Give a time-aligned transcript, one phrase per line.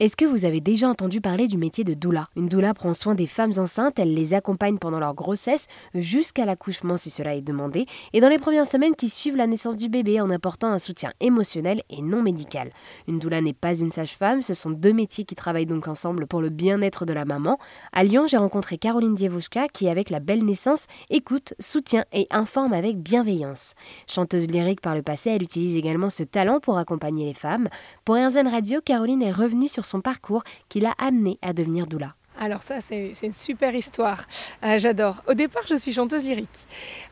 [0.00, 2.28] Est-ce que vous avez déjà entendu parler du métier de doula?
[2.34, 6.96] Une doula prend soin des femmes enceintes, elle les accompagne pendant leur grossesse jusqu'à l'accouchement
[6.96, 10.20] si cela est demandé, et dans les premières semaines qui suivent la naissance du bébé
[10.20, 12.72] en apportant un soutien émotionnel et non médical.
[13.06, 16.40] Une doula n'est pas une sage-femme, ce sont deux métiers qui travaillent donc ensemble pour
[16.40, 17.58] le bien-être de la maman.
[17.92, 22.72] À Lyon, j'ai rencontré Caroline Dievouchka qui, avec la belle naissance, écoute, soutient et informe
[22.72, 23.74] avec bienveillance.
[24.08, 27.68] Chanteuse lyrique par le passé, elle utilise également ce talent pour accompagner les femmes.
[28.04, 32.14] Pour RZN Radio, Caroline est revenue sur son parcours qui l'a amené à devenir doula.
[32.40, 34.24] Alors ça, c'est une super histoire.
[34.64, 35.22] Euh, j'adore.
[35.28, 36.66] Au départ, je suis chanteuse lyrique.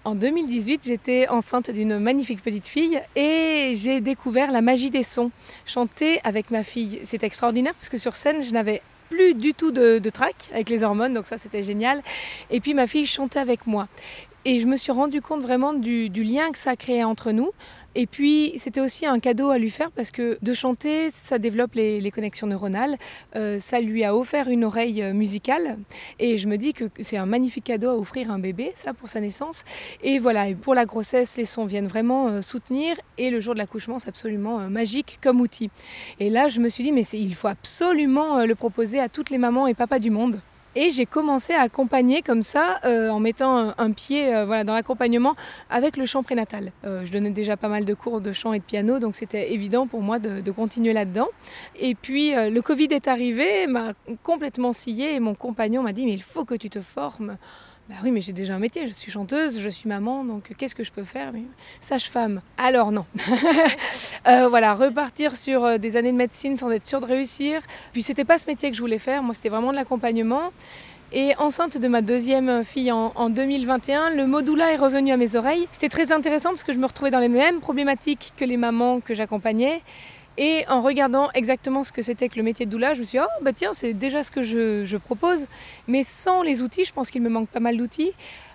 [0.05, 5.31] En 2018, j'étais enceinte d'une magnifique petite fille et j'ai découvert la magie des sons.
[5.67, 9.73] Chanter avec ma fille, c'est extraordinaire parce que sur scène, je n'avais plus du tout
[9.73, 12.01] de, de trac avec les hormones, donc ça c'était génial.
[12.51, 13.89] Et puis ma fille chantait avec moi.
[14.47, 17.51] Et je me suis rendu compte vraiment du, lien que ça créait entre nous.
[17.95, 21.75] Et puis, c'était aussi un cadeau à lui faire parce que de chanter, ça développe
[21.75, 22.97] les, connexions neuronales.
[23.37, 25.77] Euh, ça lui a offert une oreille euh, musicale.
[26.19, 28.95] Et je me dis que c'est un magnifique cadeau à offrir à un bébé, ça,
[28.95, 29.65] pour sa naissance.
[30.03, 32.97] Et voilà, pour la grossesse, les sons viennent vraiment euh, soutenir.
[33.19, 35.71] Et le jour de l'accouchement, c'est absolument magique comme outil.
[36.19, 39.39] Et là, je me suis dit, mais il faut absolument le proposer à toutes les
[39.39, 40.41] mamans et papas du monde.
[40.77, 45.35] Et j'ai commencé à accompagner comme ça, euh, en mettant un, pied euh, dans l'accompagnement
[45.69, 46.71] avec le chant prénatal.
[46.85, 49.53] Euh, je donnais déjà pas mal de cours de chant et de piano, donc c'était
[49.53, 51.27] évident pour moi de, de continuer là-dedans.
[51.75, 53.89] Et puis le Covid est arrivé, m'a
[54.23, 57.37] complètement scié et mon compagnon m'a dit mais il faut que tu te formes.
[57.91, 60.77] Bah oui, mais j'ai déjà un métier, je suis chanteuse, je suis maman, donc qu'est-ce
[60.77, 61.33] que je peux faire?
[61.81, 62.39] Sage-femme.
[62.57, 63.05] Alors non.
[64.29, 67.63] euh, voilà, repartir sur euh, des années de médecine sans être sûre de réussir.
[67.93, 70.53] Puis c'était pas ce métier que je voulais faire, moi c'était vraiment de l'accompagnement.
[71.13, 75.35] Et enceinte de ma deuxième fille en, en 2021, le modula est revenu à mes
[75.35, 75.67] oreilles.
[75.73, 79.01] C'était très intéressant parce que je me retrouvais dans les mêmes problématiques que les mamans
[79.01, 79.83] que j'accompagnais.
[80.39, 83.19] Et en regardant exactement ce que c'était que le métier de doula, je me suis
[83.19, 85.49] dit, oh bah tiens, c'est déjà ce que je, propose.
[85.89, 88.13] Mais sans les outils, je pense qu'il me manque pas mal d'outils.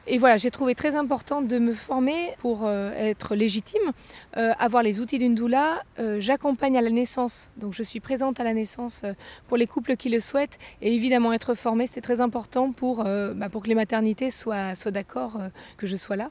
[0.08, 3.92] Et voilà, j'ai trouvé très important de me former pour euh, être légitime,
[4.38, 5.82] euh, avoir les outils d'une doula.
[5.98, 9.02] Euh, j'accompagne à la naissance, donc je suis présente à la naissance
[9.48, 10.60] pour les couples qui le souhaitent.
[10.82, 14.92] Et évidemment, être formée, c'est très important pour, bah, pour que les maternités soient, soient
[14.92, 15.40] d'accord
[15.78, 16.30] que je sois là.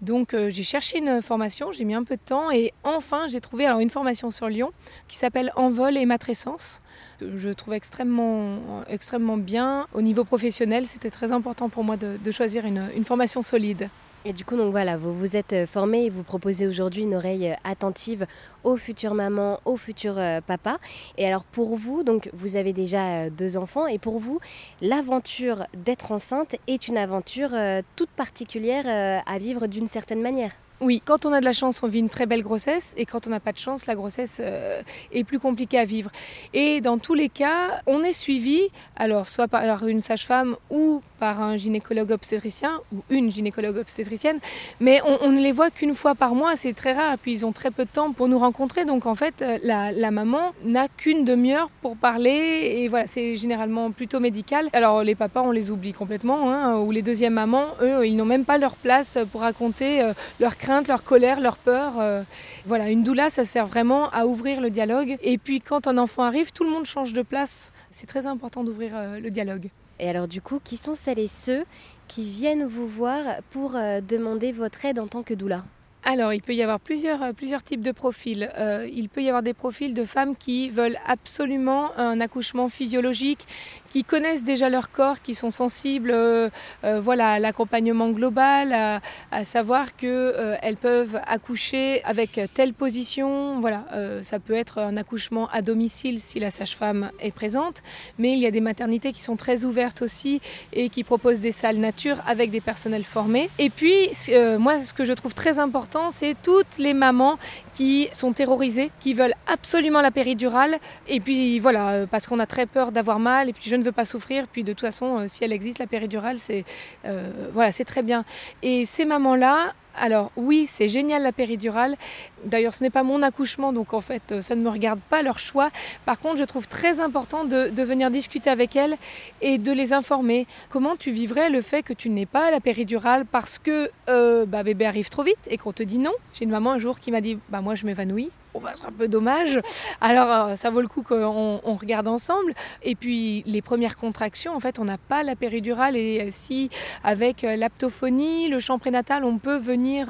[0.00, 3.40] Donc euh, j'ai cherché une formation, j'ai mis un peu de temps et enfin j'ai
[3.40, 4.70] trouvé une formation sur Lyon
[5.08, 6.82] qui s'appelle Envol et matrescence.
[7.20, 9.86] Je trouve extrêmement bien.
[9.94, 13.88] Au niveau professionnel, c'était très important pour moi de, choisir une formation solide.
[14.24, 17.14] Et du coup, donc voilà, vous vous êtes euh, formé et vous proposez aujourd'hui une
[17.14, 18.26] oreille euh, attentive
[18.64, 20.78] aux futures mamans, aux futurs euh, papas.
[21.18, 24.40] Et alors pour vous, donc vous avez déjà deux enfants, et pour vous,
[24.82, 27.50] l'aventure d'être enceinte est une aventure
[27.96, 30.52] toute particulière à vivre d'une certaine manière.
[30.80, 33.26] Oui, quand on a de la chance, on vit une très belle grossesse et quand
[33.26, 34.80] on n'a pas de chance, la grossesse euh,
[35.10, 36.10] est plus compliquée à vivre.
[36.54, 38.60] Et dans tous les cas, on est suivi,
[38.94, 44.38] alors soit par une sage-femme ou par un gynécologue obstétricien ou une gynécologue obstétricienne,
[44.80, 47.52] mais on, ne les voit qu'une fois par mois, c'est très rare, puis ils ont
[47.52, 51.24] très peu de temps pour nous rencontrer, donc en fait, euh, la, maman n'a qu'une
[51.24, 54.68] demi-heure pour parler, et voilà, c'est généralement plutôt médical.
[54.72, 58.24] Alors les papas, on les oublie complètement, hein, ou les deuxièmes mamans, eux, ils n'ont
[58.24, 60.56] même pas leur place pour raconter euh, leur
[60.88, 61.94] leur colère, leur peur.
[61.98, 62.22] Euh,
[62.66, 65.16] voilà, une doula, ça sert vraiment à ouvrir le dialogue.
[65.22, 67.72] Et puis quand un enfant arrive, tout le monde change de place.
[67.90, 69.70] C'est très important d'ouvrir euh, le dialogue.
[69.98, 71.64] Et alors du coup, qui sont celles et ceux
[72.06, 75.64] qui viennent vous voir pour euh, demander votre aide en tant que doula?
[76.04, 78.48] Alors, il peut y avoir plusieurs, euh, plusieurs types de profils.
[78.56, 83.46] Euh, il peut y avoir des profils de femmes qui veulent absolument un accouchement physiologique,
[83.90, 86.50] qui connaissent déjà leur corps, qui sont sensibles euh,
[86.82, 89.00] voilà, à l'accompagnement global,
[89.32, 93.60] à, savoir qu'elles peuvent accoucher avec telle position.
[93.60, 93.84] Voilà,
[94.22, 97.82] ça peut être un accouchement à domicile si la sage-femme est présente,
[98.18, 100.40] mais il y a des maternités qui sont très ouvertes aussi
[100.72, 103.48] et qui proposent des salles nature avec des personnels formés.
[103.58, 104.10] Et puis,
[104.58, 107.38] moi, ce que je trouve très important, c'est toutes les mamans
[107.74, 110.78] qui sont terrorisées, qui veulent absolument la péridurale.
[111.06, 113.82] Et puis voilà, euh, parce qu'on a très peur d'avoir mal, et puis je ne
[113.82, 114.46] veux pas souffrir.
[114.48, 116.64] Puis de toute façon, euh, si elle existe, la péridurale, c'est
[117.04, 118.24] euh, voilà, c'est très bien.
[118.62, 121.96] Et ces mamans-là, alors oui, c'est génial la péridurale.
[122.44, 125.38] D'ailleurs, ce n'est pas mon accouchement, donc en fait, ça ne me regarde pas leur
[125.38, 125.70] choix.
[126.04, 128.96] Par contre, je trouve très important de, venir discuter avec elles
[129.40, 130.46] et de les informer.
[130.68, 134.62] Comment tu vivrais le fait que tu n'aies pas la péridurale parce que euh, bah,
[134.62, 136.12] bébé arrive trop vite et qu'on te dit non?
[136.34, 138.30] J'ai une maman un jour qui m'a dit, bah moi je m'évanouis.
[138.54, 139.60] Bah, c'est un peu dommage.
[140.00, 142.54] Alors, euh, ça vaut le coup qu'on regarde ensemble.
[142.82, 145.96] Et puis, les premières contractions, en fait, on n'a pas la péridurale.
[145.96, 146.68] Et euh, si,
[147.04, 150.08] avec euh, l'aptophonie, le chant prénatal, on peut venir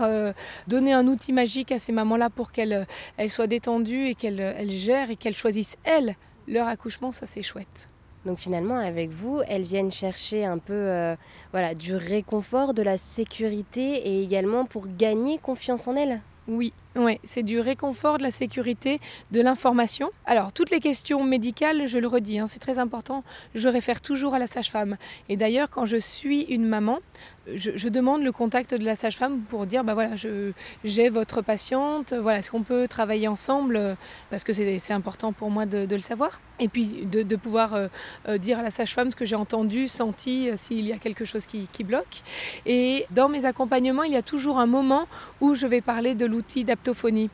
[0.66, 2.86] donner un outil magique à ces mamans-là pour qu'elles
[3.28, 7.88] soient détendues et qu'elles gèrent et qu'elles choisissent, elles, leur accouchement, ça c'est chouette.
[8.24, 11.16] Donc finalement, avec vous, elles viennent chercher un peu euh,
[11.52, 16.20] voilà, du réconfort, de la sécurité et également pour gagner confiance en elles?
[16.46, 19.00] Oui, oui, c'est du réconfort, de la sécurité,
[19.30, 20.10] de l'information.
[20.26, 23.22] Alors, toutes les questions médicales, je le redis, hein, c'est très important,
[23.54, 24.96] je réfère toujours à la sage-femme.
[25.28, 26.98] Et d'ailleurs, quand je suis une maman,
[27.54, 30.16] je, demande le contact de la sage-femme pour dire, bah voilà,
[30.84, 33.96] j'ai votre patiente, voilà, est-ce qu'on peut travailler ensemble?
[34.30, 36.40] Parce que c'est important pour moi de, le savoir.
[36.60, 37.88] Et puis de, pouvoir euh,
[38.28, 41.24] euh, dire à la sage-femme ce que j'ai entendu, senti, euh, s'il y a quelque
[41.24, 42.22] chose qui, qui bloque.
[42.66, 45.06] Et dans mes accompagnements, il y a toujours un moment
[45.40, 47.30] où je vais parler de l'outil d'aptophonie.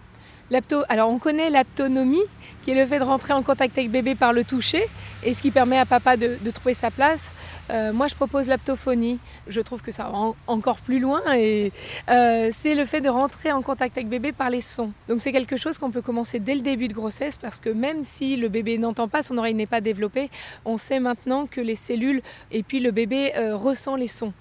[0.89, 2.23] Alors on connaît l'aptonomie,
[2.63, 4.85] qui est le fait de rentrer en contact avec bébé par le toucher,
[5.25, 7.33] et ce qui permet à papa de, trouver sa place.
[7.71, 11.73] Euh, moi je propose l'aptophonie, je trouve que ça va encore plus loin, et
[12.11, 14.93] euh, c'est le fait de rentrer en contact avec bébé par les sons.
[15.09, 18.03] Donc c'est quelque chose qu'on peut commencer dès le début de grossesse, parce que même
[18.03, 20.31] si le bébé n'entend pas, son oreille n'est pas développée,
[20.67, 22.21] on sait maintenant que les cellules
[22.53, 24.35] et puis le bébé euh, ressent les sons.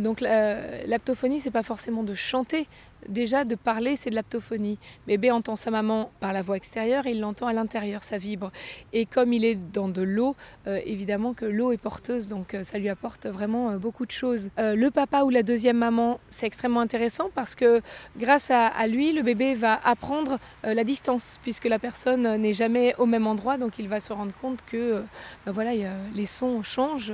[0.00, 2.68] donc l'aptophonie, c'est pas forcément de chanter,
[3.06, 4.78] Déjà, de parler, c'est de l'aptophonie.
[5.06, 8.50] Bébé entend sa maman par la voix extérieure et il l'entend à l'intérieur, ça vibre.
[8.92, 10.34] Et comme il est dans de l'eau,
[10.66, 14.10] euh, évidemment que l'eau est porteuse, donc euh, ça lui apporte vraiment euh, beaucoup de
[14.10, 14.50] choses.
[14.58, 17.80] le papa ou la deuxième maman, c'est extrêmement intéressant parce que
[18.16, 23.06] grâce à, lui, le bébé va apprendre la distance, puisque la personne n'est jamais au
[23.06, 25.02] même endroit, donc il va se rendre compte que
[25.46, 25.70] ben voilà,
[26.14, 27.12] les sons changent.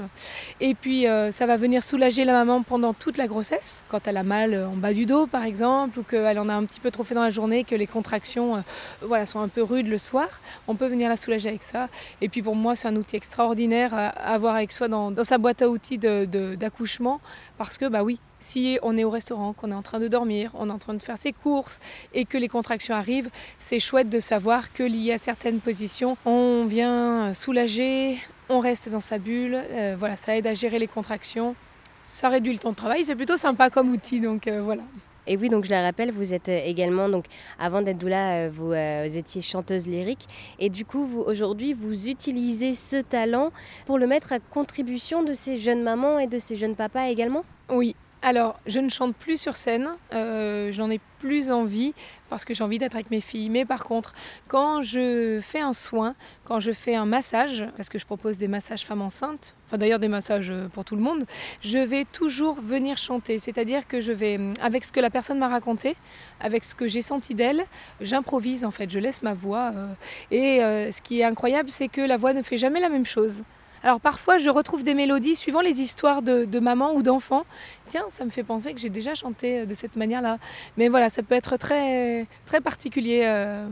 [0.61, 4.23] Et puis, ça va venir soulager la maman pendant toute la grossesse, quand elle a
[4.23, 7.05] mal en bas du dos, par exemple ou qu'elle en a un petit peu trop
[7.05, 8.61] fait dans la journée, que les contractions euh,
[9.03, 10.29] voilà, sont un peu rudes le soir,
[10.69, 11.89] on peut venir la soulager avec ça.
[12.21, 15.63] Et puis pour moi, c'est un outil extraordinaire à avoir avec soi dans, sa boîte
[15.63, 17.21] à outils d'accouchement,
[17.59, 20.51] parce que bah oui, si on est au restaurant, qu'on est en train de dormir,
[20.55, 21.81] on est en train de faire ses courses
[22.13, 26.67] et que les contractions arrivent, c'est chouette de savoir que lié à certaines positions, on
[26.67, 29.55] vient soulager, on reste dans sa bulle.
[29.55, 31.55] Euh, voilà, ça aide à gérer les contractions.
[32.03, 34.83] Ça réduit le temps de travail, c'est plutôt sympa comme outil, donc euh, voilà.
[35.27, 37.25] Et oui, donc je la rappelle, vous êtes euh, également, donc
[37.59, 40.27] avant d'être doula, euh, vous, euh, vous, étiez chanteuse lyrique.
[40.59, 43.51] Et du coup, vous, aujourd'hui, vous utilisez ce talent
[43.87, 47.45] pour le mettre à contribution de ces jeunes mamans et de ces jeunes papas également?
[47.71, 51.93] Oui, alors, je ne chante plus sur scène, euh, j'en ai plus envie
[52.31, 53.51] parce que j'ai envie d'être avec mes filles.
[53.51, 54.15] Mais par contre,
[54.49, 58.49] quand je fais un soin, quand je fais un massage, parce que je propose des
[58.49, 61.27] massages femmes enceintes, enfin d'ailleurs des massages pour tout le monde,
[61.61, 63.37] je vais toujours venir chanter.
[63.37, 65.95] C'est-à-dire que je vais, avec ce que la personne m'a raconté,
[66.41, 67.63] avec ce que j'ai senti d'elle,
[68.01, 69.73] j'improvise en fait, je laisse ma voix.
[69.75, 69.87] Euh,
[70.31, 73.05] et euh, ce qui est incroyable, c'est que la voix ne fait jamais la même
[73.05, 73.45] chose.
[73.85, 77.45] Alors parfois, je retrouve des mélodies suivant les histoires de, maman ou d'enfants.
[77.91, 80.39] Tiens, ça me fait penser que j'ai déjà chanté euh, de cette manière-là.
[80.79, 83.23] Mais voilà, ça peut être très, très particulier.
[83.25, 83.69] Euh,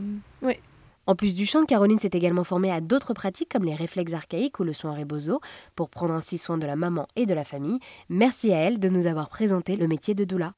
[1.07, 4.59] en plus du chant, Caroline s'est également formée à d'autres pratiques comme les réflexes archaïques
[4.59, 5.41] ou le soin rebozo
[5.75, 7.79] pour prendre ainsi soin de la maman et de la famille.
[8.07, 10.53] Merci à elle de nous avoir présenté le métier de doula.